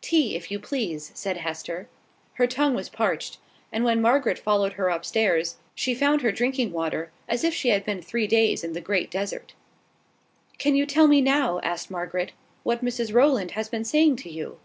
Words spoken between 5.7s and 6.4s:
she found her